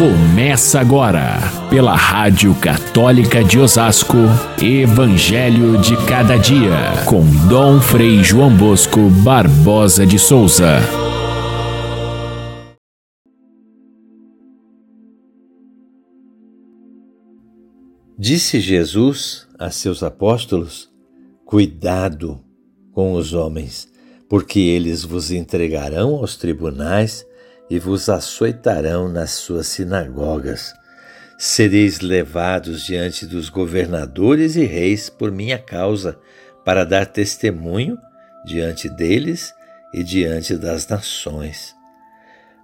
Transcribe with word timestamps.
Começa 0.00 0.80
agora, 0.80 1.36
pela 1.68 1.94
Rádio 1.94 2.54
Católica 2.54 3.44
de 3.44 3.58
Osasco, 3.58 4.16
Evangelho 4.58 5.78
de 5.78 5.94
Cada 6.06 6.38
Dia, 6.38 7.04
com 7.06 7.20
Dom 7.46 7.78
Frei 7.82 8.24
João 8.24 8.56
Bosco 8.56 9.10
Barbosa 9.22 10.06
de 10.06 10.18
Souza. 10.18 10.78
Disse 18.18 18.58
Jesus 18.58 19.46
a 19.58 19.70
seus 19.70 20.02
apóstolos: 20.02 20.88
Cuidado 21.44 22.40
com 22.92 23.12
os 23.12 23.34
homens, 23.34 23.86
porque 24.30 24.60
eles 24.60 25.04
vos 25.04 25.30
entregarão 25.30 26.14
aos 26.14 26.38
tribunais 26.38 27.28
e 27.70 27.78
vos 27.78 28.08
açoitarão 28.08 29.08
nas 29.08 29.30
suas 29.30 29.68
sinagogas. 29.68 30.74
Sereis 31.38 32.00
levados 32.00 32.84
diante 32.84 33.24
dos 33.24 33.48
governadores 33.48 34.56
e 34.56 34.64
reis 34.64 35.08
por 35.08 35.30
minha 35.30 35.58
causa, 35.58 36.18
para 36.64 36.84
dar 36.84 37.06
testemunho 37.06 37.96
diante 38.44 38.88
deles 38.88 39.54
e 39.94 40.02
diante 40.02 40.56
das 40.56 40.86
nações. 40.88 41.74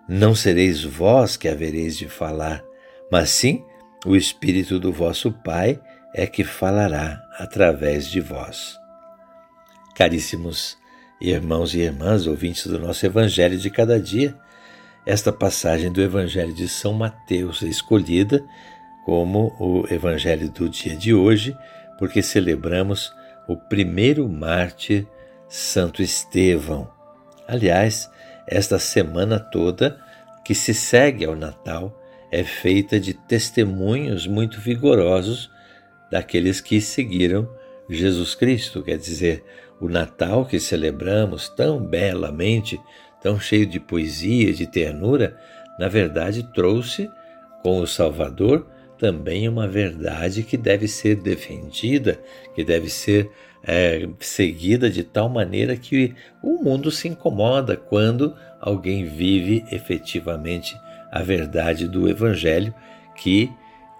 Não 0.08 0.34
sereis 0.34 0.82
vós 0.82 1.36
que 1.36 1.48
havereis 1.48 1.96
de 1.96 2.08
falar, 2.08 2.62
mas 3.10 3.30
sim 3.30 3.64
o 4.04 4.14
Espírito 4.14 4.78
do 4.78 4.92
vosso 4.92 5.32
Pai 5.32 5.80
é 6.14 6.26
que 6.26 6.44
falará 6.44 7.22
através 7.38 8.08
de 8.08 8.20
vós. 8.20 8.78
Caríssimos 9.94 10.76
irmãos 11.20 11.74
e 11.74 11.80
irmãs, 11.80 12.26
ouvintes 12.26 12.66
do 12.66 12.78
nosso 12.78 13.04
Evangelho 13.06 13.58
de 13.58 13.70
cada 13.70 13.98
dia, 13.98 14.36
esta 15.06 15.32
passagem 15.32 15.92
do 15.92 16.02
Evangelho 16.02 16.52
de 16.52 16.68
São 16.68 16.92
Mateus 16.92 17.62
é 17.62 17.66
escolhida 17.66 18.44
como 19.04 19.54
o 19.60 19.86
Evangelho 19.88 20.50
do 20.50 20.68
dia 20.68 20.96
de 20.96 21.14
hoje, 21.14 21.56
porque 21.96 22.20
celebramos 22.20 23.14
o 23.46 23.56
primeiro 23.56 24.28
mártir, 24.28 25.06
Santo 25.48 26.02
Estevão. 26.02 26.90
Aliás, 27.46 28.10
esta 28.48 28.80
semana 28.80 29.38
toda 29.38 29.96
que 30.44 30.56
se 30.56 30.74
segue 30.74 31.24
ao 31.24 31.36
Natal 31.36 31.96
é 32.32 32.42
feita 32.42 32.98
de 32.98 33.14
testemunhos 33.14 34.26
muito 34.26 34.60
vigorosos 34.60 35.48
daqueles 36.10 36.60
que 36.60 36.80
seguiram 36.80 37.48
Jesus 37.88 38.34
Cristo, 38.34 38.82
quer 38.82 38.98
dizer, 38.98 39.44
o 39.80 39.88
Natal 39.88 40.44
que 40.44 40.58
celebramos 40.58 41.48
tão 41.48 41.78
belamente 41.78 42.80
tão 43.26 43.40
cheio 43.40 43.66
de 43.66 43.80
poesia, 43.80 44.52
de 44.52 44.68
ternura, 44.68 45.36
na 45.80 45.88
verdade 45.88 46.44
trouxe 46.54 47.10
com 47.60 47.80
o 47.80 47.86
Salvador 47.86 48.64
também 48.96 49.48
uma 49.48 49.66
verdade 49.66 50.44
que 50.44 50.56
deve 50.56 50.86
ser 50.86 51.16
defendida, 51.16 52.20
que 52.54 52.62
deve 52.62 52.88
ser 52.88 53.28
é, 53.64 54.08
seguida 54.20 54.88
de 54.88 55.02
tal 55.02 55.28
maneira 55.28 55.76
que 55.76 56.14
o 56.40 56.62
mundo 56.62 56.88
se 56.88 57.08
incomoda 57.08 57.76
quando 57.76 58.32
alguém 58.60 59.04
vive 59.04 59.64
efetivamente 59.72 60.78
a 61.10 61.20
verdade 61.20 61.88
do 61.88 62.08
Evangelho, 62.08 62.72
que 63.16 63.50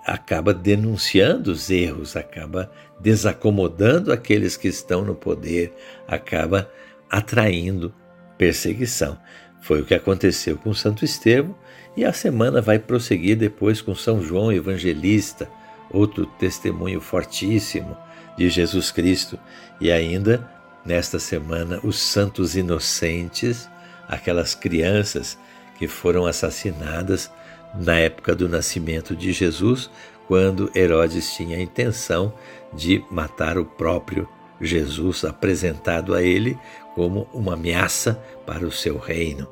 acaba 0.07 0.55
denunciando 0.55 1.51
os 1.51 1.69
erros, 1.69 2.15
acaba 2.15 2.71
desacomodando 3.01 4.13
aqueles 4.13 4.57
que 4.57 4.69
estão 4.69 5.05
no 5.05 5.17
poder, 5.17 5.73
acaba 6.07 6.71
atraindo 7.11 7.93
perseguição. 8.39 9.19
Foi 9.61 9.81
o 9.81 9.85
que 9.85 9.95
aconteceu 9.95 10.57
com 10.57 10.73
Santo 10.73 11.05
Estevão 11.05 11.55
e 11.97 12.05
a 12.05 12.13
semana 12.13 12.61
vai 12.61 12.79
prosseguir 12.79 13.37
depois 13.37 13.81
com 13.81 13.95
São 13.95 14.23
João 14.23 14.53
Evangelista, 14.53 15.49
outro 15.91 16.27
testemunho 16.39 17.01
fortíssimo 17.01 17.97
de 18.37 18.51
Jesus 18.51 18.91
Cristo, 18.91 19.39
e 19.81 19.91
ainda 19.91 20.49
nesta 20.85 21.19
semana 21.19 21.81
os 21.83 21.99
santos 21.99 22.55
inocentes, 22.55 23.69
aquelas 24.07 24.55
crianças 24.55 25.39
que 25.79 25.89
foram 25.89 26.27
assassinadas 26.27 27.31
na 27.75 27.99
época 27.99 28.35
do 28.35 28.49
nascimento 28.49 29.17
de 29.17 29.33
Jesus, 29.33 29.91
quando 30.29 30.71
Herodes 30.75 31.35
tinha 31.35 31.57
a 31.57 31.63
intenção 31.63 32.33
de 32.73 33.03
matar 33.11 33.59
o 33.59 33.65
próprio 33.65 34.29
Jesus 34.61 35.25
apresentado 35.25 36.15
a 36.15 36.23
ele 36.23 36.59
como 36.95 37.29
uma 37.33 37.55
ameaça 37.55 38.15
para 38.47 38.67
o 38.67 38.73
seu 38.73 38.99
reino. 38.99 39.49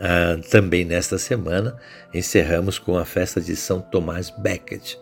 Ah, 0.00 0.40
também 0.50 0.84
nesta 0.84 1.18
semana 1.18 1.78
encerramos 2.12 2.78
com 2.78 2.96
a 2.96 3.04
festa 3.04 3.40
de 3.40 3.54
São 3.54 3.80
Tomás 3.80 4.30
Becket, 4.30 4.96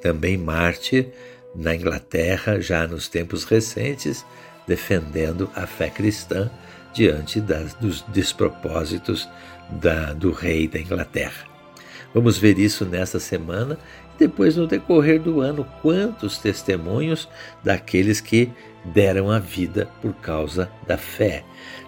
também 0.00 0.36
mártir 0.36 1.08
na 1.54 1.74
Inglaterra, 1.74 2.60
já 2.60 2.86
nos 2.86 3.08
tempos 3.08 3.44
recentes, 3.44 4.24
defendendo 4.66 5.50
a 5.54 5.66
fé 5.66 5.90
cristã 5.90 6.50
diante 6.92 7.40
das, 7.40 7.74
dos 7.74 8.02
despropósitos 8.08 9.28
da, 9.70 10.12
do 10.12 10.32
rei 10.32 10.66
da 10.66 10.78
Inglaterra. 10.78 11.49
Vamos 12.12 12.38
ver 12.38 12.58
isso 12.58 12.84
nesta 12.84 13.20
semana 13.20 13.78
e 14.14 14.18
depois 14.18 14.56
no 14.56 14.66
decorrer 14.66 15.20
do 15.20 15.40
ano 15.40 15.64
quantos 15.80 16.38
testemunhos 16.38 17.28
daqueles 17.62 18.20
que 18.20 18.50
deram 18.84 19.30
a 19.30 19.38
vida 19.38 19.88
por 20.00 20.12
causa 20.14 20.70
da 20.86 20.96
fé. 20.96 21.44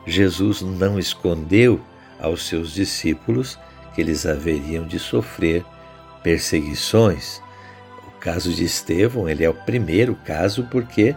Jesus 0.06 0.62
não 0.62 0.98
escondeu 0.98 1.80
aos 2.20 2.46
seus 2.46 2.72
discípulos 2.72 3.58
que 3.94 4.00
eles 4.00 4.24
haveriam 4.24 4.86
de 4.86 4.98
sofrer 4.98 5.64
perseguições. 6.22 7.40
O 8.06 8.10
caso 8.20 8.52
de 8.52 8.64
Estevão 8.64 9.28
ele 9.28 9.44
é 9.44 9.50
o 9.50 9.54
primeiro 9.54 10.14
caso 10.24 10.66
porque 10.70 11.16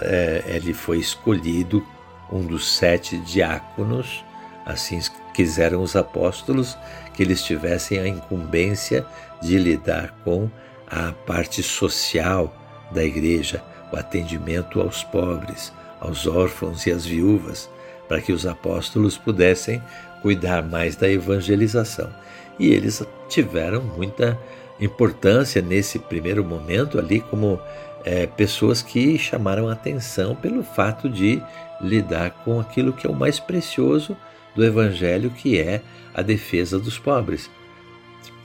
é, 0.00 0.42
ele 0.46 0.74
foi 0.74 0.98
escolhido 0.98 1.84
um 2.32 2.42
dos 2.42 2.76
sete 2.76 3.18
diáconos, 3.18 4.24
assim 4.64 5.00
quiseram 5.34 5.82
os 5.82 5.96
apóstolos 5.96 6.76
que 7.14 7.22
eles 7.22 7.42
tivessem 7.42 7.98
a 7.98 8.08
incumbência 8.08 9.04
de 9.40 9.58
lidar 9.58 10.14
com 10.24 10.48
a 10.86 11.12
parte 11.12 11.62
social 11.62 12.54
da 12.90 13.04
igreja, 13.04 13.62
o 13.92 13.96
atendimento 13.96 14.80
aos 14.80 15.04
pobres, 15.04 15.72
aos 16.00 16.26
órfãos 16.26 16.86
e 16.86 16.90
às 16.90 17.04
viúvas, 17.04 17.70
para 18.08 18.20
que 18.20 18.32
os 18.32 18.46
apóstolos 18.46 19.16
pudessem 19.16 19.82
cuidar 20.22 20.62
mais 20.62 20.96
da 20.96 21.08
evangelização. 21.08 22.10
E 22.58 22.68
eles 22.70 23.02
tiveram 23.28 23.82
muita 23.82 24.38
importância 24.80 25.62
nesse 25.62 25.98
primeiro 25.98 26.44
momento 26.44 26.98
ali 26.98 27.20
como 27.20 27.60
é, 28.04 28.26
pessoas 28.26 28.82
que 28.82 29.18
chamaram 29.18 29.68
atenção 29.68 30.34
pelo 30.34 30.62
fato 30.62 31.08
de 31.08 31.42
lidar 31.80 32.30
com 32.44 32.58
aquilo 32.58 32.92
que 32.92 33.06
é 33.06 33.10
o 33.10 33.14
mais 33.14 33.38
precioso 33.38 34.16
do 34.54 34.64
Evangelho, 34.64 35.30
que 35.30 35.58
é 35.58 35.82
a 36.14 36.22
defesa 36.22 36.78
dos 36.78 36.98
pobres. 36.98 37.50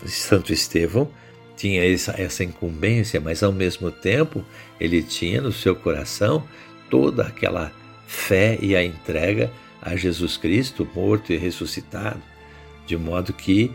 Santo 0.06 0.54
Estevão 0.54 1.10
tinha 1.56 1.84
essa, 1.84 2.44
incumbência, 2.44 3.20
mas 3.20 3.42
ao 3.42 3.52
mesmo 3.52 3.90
tempo 3.90 4.44
ele 4.80 5.02
tinha 5.02 5.42
no 5.42 5.52
seu 5.52 5.76
coração 5.76 6.44
toda 6.90 7.24
aquela 7.24 7.72
fé 8.08 8.58
e 8.62 8.76
a 8.76 8.84
entrega 8.84 9.52
a 9.82 9.96
Jesus 9.96 10.38
Cristo, 10.38 10.88
morto 10.94 11.32
e 11.32 11.38
ressuscitado, 11.38 12.22
de 12.86 12.98
modo 12.98 13.34
que, 13.34 13.72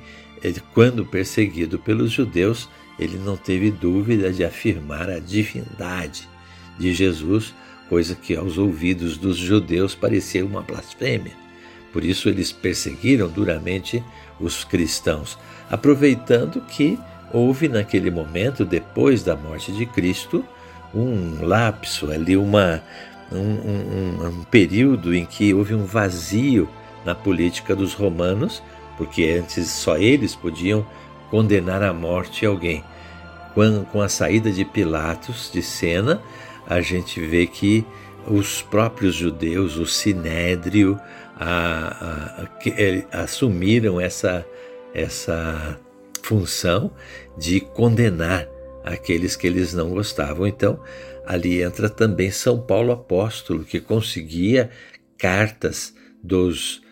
quando 0.75 1.07
perseguido 1.07 1.79
pelos 1.79 2.13
judeus, 2.13 2.69
ele 2.99 3.17
não 3.17 3.37
teve 3.37 3.71
dúvida 3.71 4.33
de 4.33 4.45
afirmar 4.45 5.09
a 5.09 5.19
divindade 5.19 6.29
de 6.79 6.93
Jesus, 6.93 7.55
coisa 7.89 8.15
que 8.15 8.37
aos 8.37 8.59
ouvidos 8.59 9.17
dos 9.17 9.37
judeus 9.37 9.95
parecia 9.95 10.45
uma 10.45 10.63
blasfêmia. 10.63 11.33
Por 11.93 12.05
isso 12.05 12.29
eles 12.29 12.53
perseguiram 12.53 13.29
duramente 13.29 14.03
os 14.39 14.65
cristãos, 14.65 15.39
aproveitando 15.71 16.61
que 16.61 16.99
houve 17.33 17.69
naquele 17.69 18.11
momento, 18.11 18.65
depois 18.65 19.23
da 19.23 19.37
morte 19.37 19.73
de 19.73 19.87
Cristo, 19.87 20.45
um 20.95 21.45
lapso 21.45 22.11
ali, 22.11 22.37
uma, 22.37 22.83
um, 23.31 23.39
um, 23.39 24.27
um, 24.27 24.45
período 24.45 25.15
em 25.15 25.25
que 25.25 25.55
houve 25.55 25.75
um 25.75 25.85
vazio 25.85 26.69
na 27.05 27.15
política 27.15 27.77
dos 27.77 27.95
romanos, 27.95 28.63
porque 28.97 29.39
antes 29.39 29.69
só 29.69 29.97
eles 29.97 30.35
podiam 30.35 30.85
condenar 31.31 31.83
à 31.83 31.93
morte 31.93 32.45
alguém. 32.45 32.85
Com, 33.55 33.85
com 33.85 34.01
a 34.01 34.09
saída 34.09 34.51
de 34.51 34.65
Pilatos 34.65 35.51
de 35.53 35.63
cena, 35.63 36.21
a 36.67 36.81
gente 36.81 37.21
vê 37.21 37.47
que 37.47 37.85
os 38.27 38.63
próprios 38.63 39.15
judeus, 39.15 39.77
o 39.77 39.87
sinédrio, 39.87 41.01
a, 41.41 42.43
a, 42.43 42.43
a, 42.43 43.23
assumiram 43.23 43.99
essa, 43.99 44.47
essa 44.93 45.81
função 46.23 46.93
de 47.39 47.61
condenar 47.61 48.47
aqueles 48.85 49.37
que 49.37 49.47
eles 49.47 49.73
não 49.73 49.89
gostavam. 49.89 50.47
Então, 50.47 50.79
ali 51.25 51.63
entra 51.63 51.89
também 51.89 52.31
São 52.31 52.61
Paulo 52.61 52.93
apóstolo, 52.93 53.65
que 53.65 53.81
conseguia 53.81 54.71
cartas 55.17 55.95
dos 56.23 56.83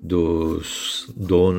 dos 0.00 1.10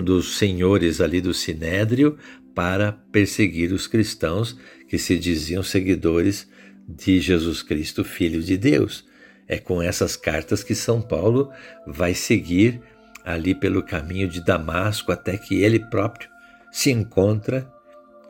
dos 0.06 0.38
senhores 0.38 1.02
ali 1.02 1.20
do 1.20 1.34
Sinédrio 1.34 2.18
para 2.56 2.94
perseguir 3.12 3.74
os 3.74 3.88
cristãos 3.88 4.58
que 4.88 4.98
se 4.98 5.18
diziam 5.18 5.62
seguidores 5.62 6.48
de 6.88 7.20
Jesus 7.20 7.62
Cristo, 7.62 8.06
Filho 8.06 8.42
de 8.42 8.56
Deus. 8.56 9.06
É 9.48 9.58
com 9.58 9.82
essas 9.82 10.16
cartas 10.16 10.64
que 10.64 10.76
São 10.76 11.02
Paulo 11.02 11.52
vai 11.86 12.14
seguir 12.14 12.82
ali 13.24 13.56
pelo 13.56 13.84
caminho 13.84 14.28
de 14.28 14.42
Damasco 14.42 15.12
até 15.12 15.38
que 15.38 15.62
ele 15.62 15.80
próprio 15.80 16.30
se 16.72 16.92
encontra 16.92 17.68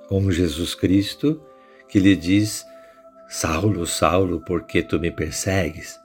com 0.08 0.32
Jesus 0.32 0.74
Cristo, 0.74 1.42
que 1.88 2.00
lhe 2.00 2.16
diz: 2.16 2.66
Saulo, 3.28 3.86
Saulo, 3.86 4.42
por 4.42 4.64
que 4.64 4.82
tu 4.82 5.00
me 5.00 5.12
persegues? 5.12 6.00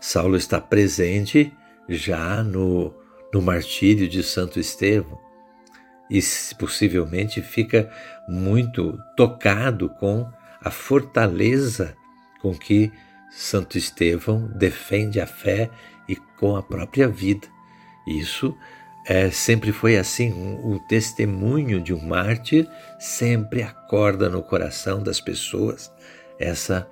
Saulo 0.00 0.36
está 0.36 0.60
presente 0.60 1.52
já 1.88 2.42
no, 2.42 2.94
no 3.32 3.40
martírio 3.40 4.08
de 4.08 4.22
Santo 4.22 4.60
Estevão 4.60 5.18
e 6.10 6.20
possivelmente 6.58 7.42
fica 7.42 7.90
muito 8.28 8.98
tocado 9.16 9.88
com 9.88 10.30
a 10.60 10.70
fortaleza 10.70 11.96
com 12.40 12.54
que 12.54 12.92
Santo 13.30 13.76
Estevão 13.76 14.46
defende 14.54 15.20
a 15.20 15.26
fé 15.26 15.70
e 16.08 16.16
com 16.16 16.56
a 16.56 16.62
própria 16.62 17.08
vida. 17.08 17.46
Isso 18.06 18.56
é, 19.06 19.30
sempre 19.30 19.72
foi 19.72 19.96
assim. 19.96 20.32
Um, 20.32 20.74
o 20.74 20.78
testemunho 20.80 21.80
de 21.80 21.92
um 21.92 22.04
mártir 22.04 22.68
sempre 22.98 23.62
acorda 23.62 24.28
no 24.28 24.42
coração 24.42 25.02
das 25.02 25.20
pessoas 25.20 25.92
essa 26.38 26.88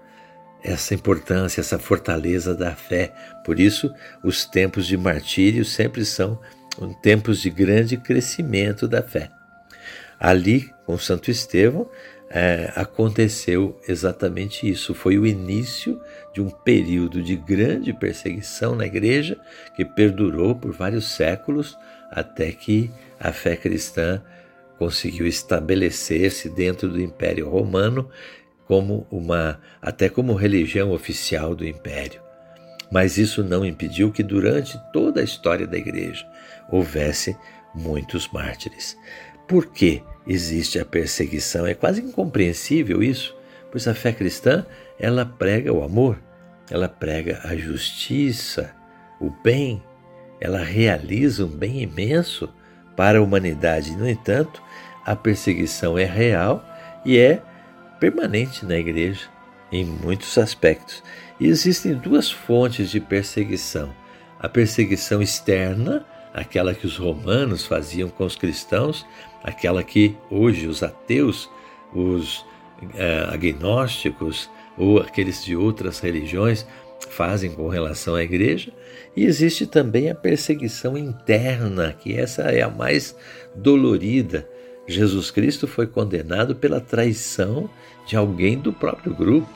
essa 0.63 0.95
importância, 0.95 1.61
essa 1.61 1.79
fortaleza 1.79 2.55
da 2.55 2.75
fé. 2.75 3.13
Por 3.45 3.61
isso, 3.61 3.93
os 4.23 4.47
tempos 4.47 4.87
de 4.87 4.97
martírio 4.97 5.63
sempre 5.63 6.07
são 6.07 6.41
tempos 7.03 7.43
de 7.43 7.51
grande 7.51 7.99
crescimento 7.99 8.89
da 8.89 9.03
fé. 9.03 9.31
Ali, 10.19 10.73
com 10.87 10.97
Santo 10.97 11.31
Estevão, 11.31 11.87
é, 12.37 12.73
aconteceu 12.75 13.81
exatamente 13.87 14.69
isso. 14.69 14.93
Foi 14.93 15.17
o 15.17 15.25
início 15.25 16.01
de 16.33 16.43
um 16.43 16.51
período 16.51 17.23
de 17.23 17.37
grande 17.37 17.93
perseguição 17.93 18.75
na 18.75 18.85
igreja 18.85 19.39
que 19.77 19.85
perdurou 19.85 20.57
por 20.57 20.73
vários 20.73 21.15
séculos 21.15 21.79
até 22.11 22.51
que 22.51 22.91
a 23.21 23.33
fé 23.33 23.55
cristã 23.55 24.21
conseguiu 24.77 25.29
estabelecer-se 25.29 26.51
dentro 26.51 26.89
do 26.89 27.01
Império 27.01 27.49
Romano 27.49 28.11
como 28.67 29.07
uma 29.13 29.61
até 29.81 30.09
como 30.09 30.35
religião 30.35 30.91
oficial 30.91 31.55
do 31.55 31.65
império. 31.65 32.21
Mas 32.91 33.17
isso 33.17 33.45
não 33.45 33.65
impediu 33.65 34.11
que 34.11 34.25
durante 34.25 34.77
toda 34.93 35.21
a 35.21 35.25
história 35.25 35.69
da 35.69 35.79
igreja 35.79 36.27
houvesse 36.69 37.37
muitos 37.73 38.27
mártires. 38.33 38.97
Por 39.47 39.67
que 39.67 40.03
existe 40.27 40.79
a 40.79 40.85
perseguição? 40.85 41.67
É 41.67 41.75
quase 41.75 42.01
incompreensível 42.01 43.03
isso, 43.03 43.37
pois 43.71 43.87
a 43.89 43.95
fé 43.95 44.13
cristã, 44.13 44.65
ela 44.99 45.25
prega 45.25 45.73
o 45.73 45.83
amor, 45.83 46.19
ela 46.71 46.89
prega 46.89 47.41
a 47.45 47.57
justiça, 47.57 48.75
o 49.21 49.31
bem, 49.31 49.83
ela 50.41 50.63
realiza 50.63 51.45
um 51.45 51.49
bem 51.49 51.83
imenso 51.83 52.53
para 52.97 53.19
a 53.19 53.23
humanidade. 53.23 53.97
No 53.97 54.09
entanto, 54.09 54.63
a 55.05 55.15
perseguição 55.15 55.99
é 55.99 56.05
real 56.05 56.65
e 57.05 57.19
é 57.19 57.43
permanente 58.01 58.65
na 58.65 58.77
igreja 58.77 59.29
em 59.71 59.85
muitos 59.85 60.37
aspectos. 60.39 61.03
E 61.39 61.47
existem 61.47 61.95
duas 61.95 62.31
fontes 62.31 62.91
de 62.91 63.01
perseguição: 63.01 63.95
a 64.39 64.49
perseguição 64.49 65.21
externa, 65.21 66.05
aquela 66.33 66.75
que 66.75 66.87
os 66.87 66.97
romanos 66.97 67.67
faziam 67.67 68.09
com 68.09 68.25
os 68.25 68.37
cristãos, 68.37 69.07
aquela 69.45 69.85
que 69.85 70.17
hoje 70.29 70.67
os 70.67 70.83
ateus, 70.83 71.49
os 71.95 72.45
é, 72.95 73.29
agnósticos 73.31 74.51
ou 74.77 74.99
aqueles 74.99 75.45
de 75.45 75.55
outras 75.55 76.01
religiões 76.01 76.67
fazem 77.11 77.51
com 77.53 77.69
relação 77.69 78.17
à 78.17 78.25
igreja, 78.25 78.73
e 79.15 79.25
existe 79.25 79.67
também 79.67 80.11
a 80.11 80.15
perseguição 80.15 80.99
interna, 80.99 81.93
que 81.93 82.17
essa 82.17 82.43
é 82.43 82.63
a 82.63 82.71
mais 82.71 83.15
dolorida, 83.55 84.49
Jesus 84.87 85.31
Cristo 85.31 85.67
foi 85.67 85.87
condenado 85.87 86.55
pela 86.55 86.81
traição 86.81 87.71
de 88.07 88.17
alguém 88.17 88.59
do 88.59 88.73
próprio 88.73 89.15
grupo. 89.15 89.49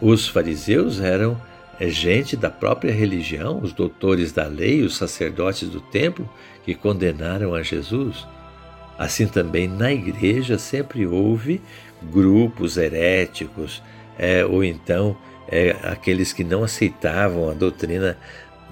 Os 0.00 0.28
fariseus 0.28 1.00
eram 1.00 1.40
é, 1.80 1.88
gente 1.88 2.36
da 2.36 2.50
própria 2.50 2.92
religião, 2.92 3.60
os 3.62 3.72
doutores 3.72 4.32
da 4.32 4.46
lei, 4.46 4.82
os 4.82 4.96
sacerdotes 4.96 5.68
do 5.68 5.80
templo, 5.80 6.28
que 6.64 6.74
condenaram 6.74 7.54
a 7.54 7.62
Jesus. 7.62 8.26
Assim 8.98 9.26
também 9.26 9.68
na 9.68 9.92
igreja 9.92 10.58
sempre 10.58 11.06
houve 11.06 11.60
grupos 12.02 12.76
heréticos, 12.76 13.82
é, 14.18 14.44
ou 14.44 14.64
então 14.64 15.16
é, 15.48 15.76
aqueles 15.82 16.32
que 16.32 16.42
não 16.42 16.64
aceitavam 16.64 17.50
a 17.50 17.54
doutrina 17.54 18.16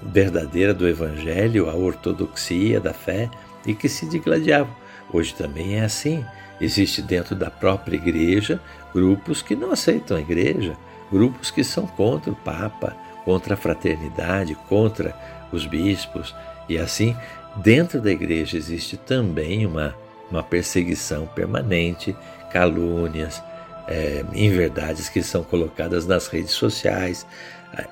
verdadeira 0.01 0.73
do 0.73 0.87
Evangelho, 0.87 1.69
a 1.69 1.75
ortodoxia 1.75 2.79
da 2.79 2.93
fé, 2.93 3.29
e 3.65 3.73
que 3.73 3.89
se 3.89 4.07
digladiavam. 4.07 4.75
Hoje 5.11 5.33
também 5.33 5.79
é 5.79 5.85
assim. 5.85 6.23
Existe 6.59 7.01
dentro 7.01 7.35
da 7.35 7.49
própria 7.49 7.95
igreja 7.95 8.59
grupos 8.93 9.41
que 9.41 9.55
não 9.55 9.71
aceitam 9.71 10.15
a 10.15 10.21
igreja, 10.21 10.77
grupos 11.11 11.51
que 11.51 11.63
são 11.63 11.85
contra 11.85 12.31
o 12.31 12.35
Papa, 12.35 12.95
contra 13.25 13.55
a 13.55 13.57
fraternidade, 13.57 14.55
contra 14.69 15.13
os 15.51 15.65
bispos. 15.65 16.33
E 16.69 16.77
assim, 16.77 17.15
dentro 17.57 17.99
da 17.99 18.11
igreja 18.11 18.57
existe 18.57 18.95
também 18.95 19.65
uma, 19.65 19.95
uma 20.29 20.43
perseguição 20.43 21.27
permanente, 21.27 22.15
calúnias, 22.51 23.41
é, 23.87 24.23
inverdades 24.33 25.09
que 25.09 25.21
são 25.21 25.43
colocadas 25.43 26.05
nas 26.05 26.27
redes 26.27 26.51
sociais. 26.51 27.25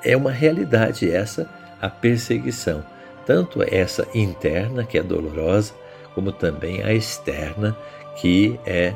É 0.04 0.16
uma 0.16 0.32
realidade 0.32 1.10
essa, 1.10 1.50
a 1.82 1.90
perseguição. 1.90 2.84
Tanto 3.26 3.64
essa 3.64 4.08
interna, 4.14 4.84
que 4.84 4.98
é 4.98 5.04
dolorosa, 5.04 5.74
como 6.14 6.32
também 6.32 6.84
a 6.84 6.94
externa, 6.94 7.76
que 8.20 8.60
é 8.66 8.94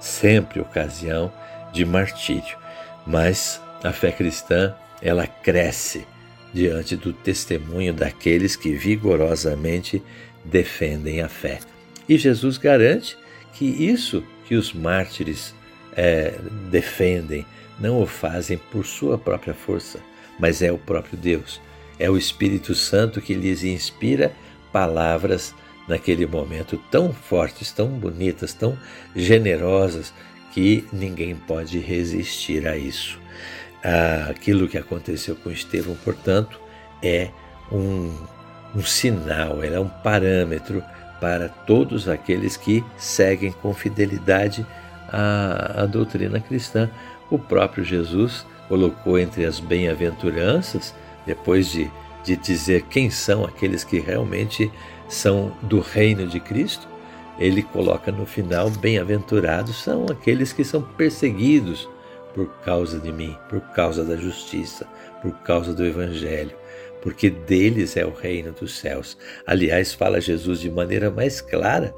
sempre 0.00 0.60
ocasião 0.60 1.32
de 1.72 1.84
martírio. 1.84 2.56
Mas 3.06 3.60
a 3.82 3.92
fé 3.92 4.10
cristã, 4.10 4.74
ela 5.00 5.26
cresce 5.26 6.06
diante 6.52 6.96
do 6.96 7.12
testemunho 7.12 7.92
daqueles 7.92 8.56
que 8.56 8.72
vigorosamente 8.72 10.02
defendem 10.44 11.20
a 11.20 11.28
fé. 11.28 11.60
E 12.08 12.16
Jesus 12.16 12.58
garante 12.58 13.16
que 13.52 13.64
isso 13.64 14.22
que 14.46 14.54
os 14.54 14.72
mártires 14.72 15.54
é, 15.96 16.38
defendem 16.70 17.44
não 17.80 18.00
o 18.00 18.06
fazem 18.06 18.58
por 18.58 18.86
sua 18.86 19.18
própria 19.18 19.54
força, 19.54 19.98
mas 20.38 20.62
é 20.62 20.70
o 20.70 20.78
próprio 20.78 21.18
Deus. 21.18 21.60
É 21.98 22.10
o 22.10 22.16
Espírito 22.16 22.74
Santo 22.74 23.20
que 23.20 23.34
lhes 23.34 23.64
inspira 23.64 24.32
palavras 24.72 25.54
naquele 25.88 26.26
momento 26.26 26.76
tão 26.90 27.12
fortes, 27.12 27.72
tão 27.72 27.88
bonitas, 27.88 28.52
tão 28.52 28.78
generosas, 29.14 30.12
que 30.52 30.86
ninguém 30.92 31.36
pode 31.36 31.78
resistir 31.78 32.66
a 32.66 32.76
isso. 32.76 33.20
Aquilo 34.28 34.66
que 34.66 34.78
aconteceu 34.78 35.36
com 35.36 35.50
Estevão, 35.50 35.94
portanto, 36.02 36.58
é 37.02 37.30
um, 37.70 38.10
um 38.74 38.82
sinal, 38.82 39.62
é 39.62 39.78
um 39.78 39.88
parâmetro 39.88 40.82
para 41.20 41.48
todos 41.48 42.08
aqueles 42.08 42.56
que 42.56 42.84
seguem 42.96 43.52
com 43.52 43.72
fidelidade 43.72 44.66
a, 45.08 45.82
a 45.82 45.86
doutrina 45.86 46.40
cristã. 46.40 46.90
O 47.30 47.38
próprio 47.38 47.84
Jesus 47.84 48.46
colocou 48.68 49.18
entre 49.18 49.44
as 49.44 49.60
bem-aventuranças, 49.60 50.94
depois 51.24 51.70
de, 51.70 51.90
de 52.24 52.36
dizer 52.36 52.82
quem 52.82 53.10
são 53.10 53.44
aqueles 53.44 53.84
que 53.84 53.98
realmente 53.98 54.70
são 55.08 55.52
do 55.62 55.80
reino 55.80 56.26
de 56.26 56.40
Cristo, 56.40 56.88
ele 57.38 57.62
coloca 57.62 58.10
no 58.10 58.26
final: 58.26 58.70
bem-aventurados 58.70 59.82
são 59.82 60.06
aqueles 60.10 60.52
que 60.52 60.64
são 60.64 60.82
perseguidos 60.82 61.88
por 62.34 62.48
causa 62.64 62.98
de 62.98 63.12
mim, 63.12 63.36
por 63.48 63.60
causa 63.60 64.04
da 64.04 64.16
justiça, 64.16 64.86
por 65.22 65.32
causa 65.38 65.72
do 65.72 65.84
Evangelho, 65.84 66.54
porque 67.06 67.30
deles 67.30 67.96
é 67.96 68.04
o 68.04 68.10
reino 68.10 68.50
dos 68.50 68.80
céus. 68.80 69.16
Aliás, 69.46 69.94
fala 69.94 70.20
Jesus 70.20 70.58
de 70.58 70.68
maneira 70.68 71.08
mais 71.08 71.40
clara. 71.40 71.94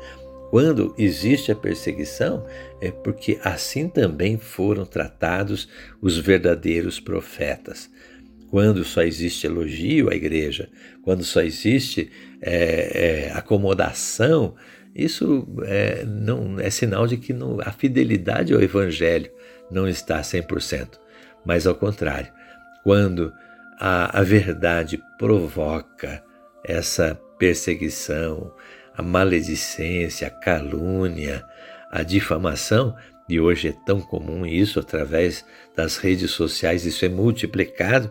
Quando 0.50 0.95
existe 0.99 1.50
a 1.50 1.57
perseguição, 1.57 2.45
é 2.79 2.91
porque 2.91 3.38
assim 3.43 3.88
também 3.88 4.37
foram 4.37 4.85
tratados 4.85 5.67
os 6.03 6.19
verdadeiros 6.19 7.00
profetas 7.00 7.91
quando 8.50 8.85
só 8.85 9.03
existe 9.03 9.47
elogio 9.47 10.11
à 10.11 10.15
igreja, 10.15 10.69
quando 11.03 11.25
só 11.25 11.41
existe 11.41 12.11
é, 12.43 13.29
é, 13.29 13.33
acomodação, 13.33 14.57
isso 14.95 15.47
é, 15.65 16.05
não 16.05 16.61
é 16.61 16.69
sinal 16.69 17.07
de 17.07 17.17
que 17.17 17.33
não, 17.33 17.59
a 17.62 17.73
fidelidade 17.73 18.53
ao 18.53 18.61
evangelho 18.61 19.31
não 19.71 19.88
está 19.88 20.21
100%. 20.21 20.99
Mas 21.47 21.67
ao 21.67 21.75
contrário, 21.75 22.31
quando 22.83 23.33
a, 23.78 24.20
a 24.20 24.23
verdade 24.23 25.02
provoca 25.18 26.23
essa 26.64 27.18
perseguição, 27.38 28.52
a 28.97 29.02
maledicência, 29.02 30.26
a 30.26 30.30
calúnia, 30.30 31.44
a 31.90 32.02
difamação, 32.02 32.97
e 33.28 33.38
hoje 33.38 33.68
é 33.68 33.75
tão 33.87 34.00
comum 34.00 34.44
isso 34.44 34.80
através 34.80 35.44
das 35.76 35.97
redes 35.97 36.30
sociais, 36.30 36.85
isso 36.85 37.04
é 37.04 37.08
multiplicado, 37.08 38.11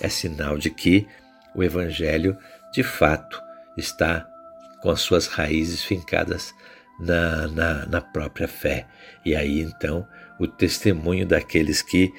é 0.00 0.08
sinal 0.08 0.56
de 0.56 0.70
que 0.70 1.06
o 1.54 1.64
Evangelho 1.64 2.36
de 2.72 2.82
fato 2.82 3.42
está 3.76 4.28
com 4.80 4.90
as 4.90 5.00
suas 5.00 5.26
raízes 5.26 5.82
fincadas 5.82 6.52
na, 7.00 7.48
na, 7.48 7.86
na 7.86 8.00
própria 8.00 8.46
fé. 8.46 8.86
E 9.24 9.34
aí 9.34 9.60
então 9.60 10.06
o 10.38 10.46
testemunho 10.46 11.26
daqueles 11.26 11.82
que 11.82 12.12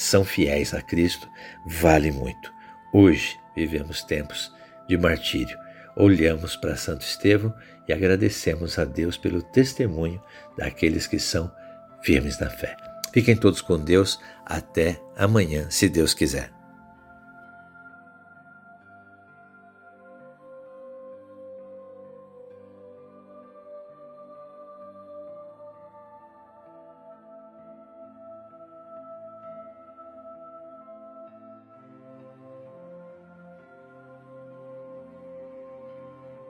são 0.00 0.24
fiéis 0.24 0.72
a 0.72 0.80
Cristo 0.80 1.28
vale 1.66 2.10
muito. 2.10 2.50
Hoje 2.90 3.38
vivemos 3.54 4.02
tempos 4.02 4.50
de 4.88 4.96
martírio. 4.96 5.58
Olhamos 5.94 6.56
para 6.56 6.74
Santo 6.74 7.02
Estevão 7.02 7.54
e 7.86 7.92
agradecemos 7.92 8.78
a 8.78 8.86
Deus 8.86 9.18
pelo 9.18 9.42
testemunho 9.42 10.20
daqueles 10.56 11.06
que 11.06 11.18
são 11.18 11.52
firmes 12.02 12.40
na 12.40 12.48
fé. 12.48 12.74
Fiquem 13.12 13.36
todos 13.36 13.60
com 13.60 13.78
Deus. 13.78 14.18
Até 14.46 14.98
amanhã, 15.16 15.68
se 15.68 15.86
Deus 15.86 16.14
quiser. 16.14 16.59